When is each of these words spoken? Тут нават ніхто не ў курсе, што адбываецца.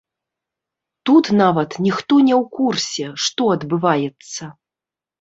Тут 1.09 1.25
нават 1.41 1.77
ніхто 1.89 2.13
не 2.31 2.35
ў 2.41 2.57
курсе, 2.57 3.05
што 3.29 3.41
адбываецца. 3.61 4.55